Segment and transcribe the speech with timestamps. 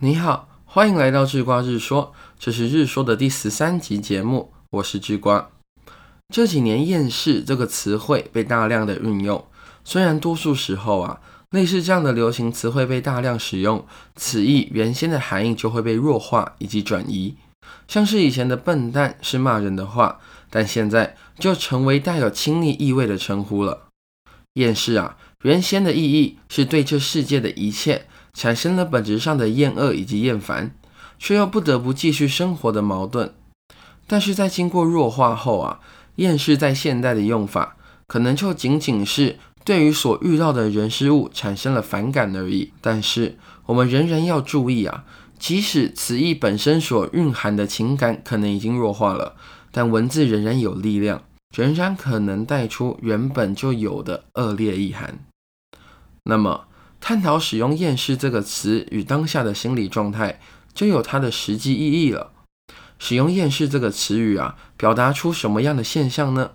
[0.00, 5.50] 你好，欢迎来到智瓜日说，这是日说的第十三集节目，我是智瓜。
[6.32, 9.44] 这几年“厌世”这个词汇被大量的运用，
[9.82, 13.84] 虽然多数时候啊，类似这样的流行词汇被大量使用，
[14.14, 17.34] 此意原先的含义就会被弱化以及转移。
[17.88, 23.88] 像是以前的“笨蛋”是骂人的话，但现在就成为带有亲昵意味的称呼了。
[24.52, 30.74] 厌世啊，原先的意义是对这世界的一切产生了本质上的厌恶以及厌烦，
[31.18, 33.34] 却又不得不继续生活的矛盾。
[34.06, 35.80] 但是在经过弱化后啊，
[36.16, 42.72] 厌世在现代的用法，可能就仅仅是对于所遇到的人事物产生了反感而已。
[42.80, 43.36] 但是
[43.66, 45.04] 我们仍然要注意啊。
[45.38, 49.36] 即使词义本身所蕴含的情感可能已经弱化了，
[49.70, 51.22] 但文字仍然有力量，
[51.54, 55.20] 仍然可能带出原本就有的恶劣意涵。
[56.24, 56.66] 那么，
[57.08, 60.38] 探讨使用“厌世”这个词与当下的心理状态，
[60.74, 62.32] 就有它的实际意义了。
[62.98, 66.50] 使用“厌世”这个词语啊，表达出什么样的现象呢？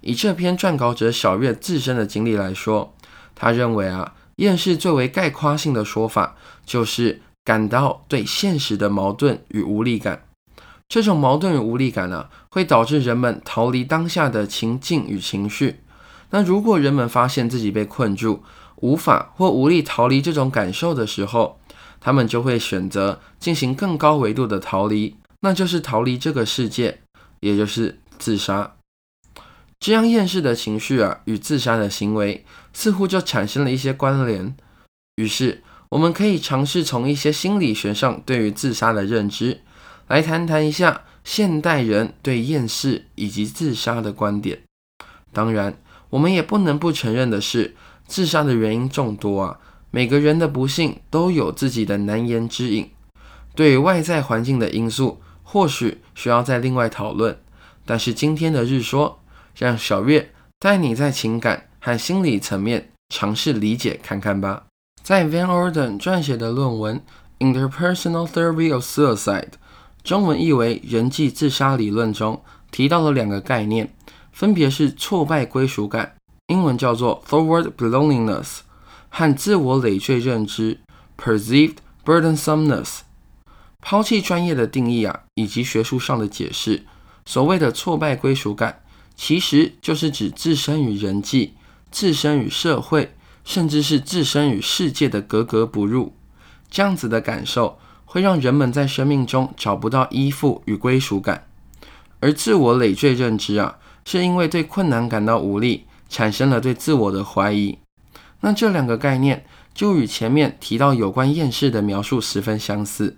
[0.00, 2.92] 以这篇撰稿者小月自身的经历来说，
[3.36, 6.34] 他认为啊，“厌世”最为概括性的说法
[6.66, 7.22] 就是。
[7.44, 10.24] 感到对现实的矛盾与无力感，
[10.88, 15.80] 这种矛盾与无力感呢，会导致人们逃离当下的情境与情绪。
[16.30, 18.42] 那如果人们发现自己被困住，
[18.76, 21.58] 无法或无力逃离这种感受的时候，
[22.00, 27.00] 他们就会选择进行更高维度的逃离，那就是逃离这个世界，
[27.40, 28.76] 也就是自杀。
[29.78, 34.56] 这样厌世的情绪啊，与自杀的行为似乎就产生了一些关联，
[35.16, 35.62] 于是。
[35.90, 39.60] 我们可以尝试从一些心理学上对于自杀的认知，
[40.08, 44.62] 来谈谈一下现代人对厌世以及自杀的观点。
[45.32, 45.78] 当然，
[46.10, 49.58] 我们也不能不承认的是，自杀的原因众多啊，
[49.90, 52.90] 每个人的不幸都有自己的难言之隐。
[53.54, 57.38] 对外在环境的因素，或许需要再另外讨论。
[57.86, 59.20] 但是今天的日说，
[59.56, 64.64] 让小月带你在情感和心理层面尝试理解看看吧。
[65.02, 67.00] 在 Van Orden 撰写的论文
[67.52, 69.42] 《Interpersonal Theory of Suicide》
[70.02, 73.94] （中文译为人际自杀理论）中，提到了两个概念，
[74.32, 76.14] 分别是挫败归属感
[76.48, 78.58] （英文叫做 Forward Belongingness）
[79.08, 80.80] 和自我累赘认知
[81.16, 83.00] （Perceived Burdensomeness）。
[83.80, 86.84] 抛弃专业的定义啊，以及学术上的解释，
[87.24, 88.82] 所谓的挫败归属感，
[89.14, 91.54] 其实就是指自身与人际、
[91.90, 93.14] 自身与社会。
[93.44, 96.14] 甚至是自身与世界的格格不入，
[96.70, 101.46] 这样子的感受会让人们在生命中找不到依附与归属感。
[102.20, 103.76] 而自我累赘认知啊，
[104.06, 107.78] 是因为对困难感到无力，产生了对自我的怀疑。
[108.40, 113.16] 那这两个概念就与前面提到有关厌世的描述十分相似，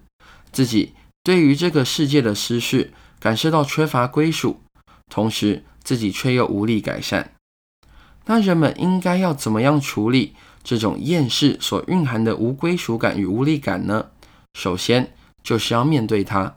[0.52, 4.60] 自己对于这个世界的失序感受到缺乏归属，
[5.10, 7.32] 同时自己却又无力改善。
[8.26, 14.06] 那人们应该要怎么样处理这种厌世所蕴含的无归属感与无力感呢？
[14.54, 16.56] 首先就是要面对它，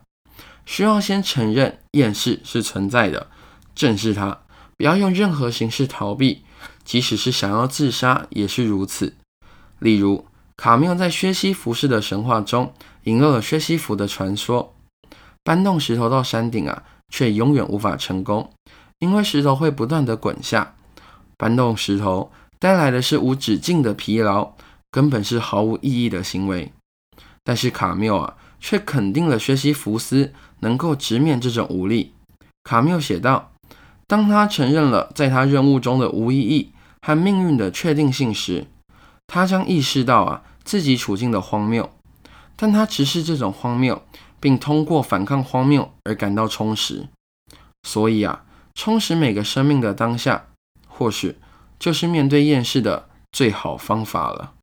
[0.65, 3.27] 需要先承认厌世是存在的，
[3.75, 4.39] 正视它，
[4.79, 6.43] 不要用任何形式逃避，
[6.85, 9.13] 即使是想要自杀也是如此。
[9.79, 10.25] 例如，
[10.55, 12.73] 卡缪在薛西弗式的神话中
[13.03, 14.73] 引入了薛西弗的传说，
[15.43, 18.53] 搬动石头到山顶啊，却永远无法成功，
[18.99, 20.75] 因为石头会不断的滚下。
[21.37, 24.53] 搬动石头带来的是无止境的疲劳，
[24.89, 26.71] 根本是毫无意义的行为。
[27.43, 32.13] 但是卡缪啊，却肯定了薛西弗斯能够直面这种无力。
[32.63, 33.51] 卡缪写道
[34.09, 38.65] ：“当他承认了在他任务中的无意义和命运的确定性时，
[39.27, 41.87] 他将意识到啊自己处境的荒谬。
[42.55, 44.01] 但他直视这种荒谬，
[44.39, 47.07] 并通过反抗荒谬而感到充实。
[47.83, 48.43] 所以啊，
[48.73, 50.47] 充实每个生命的当下。”
[50.89, 51.37] 或许
[51.77, 54.53] 就是面对厌世的最好方法了。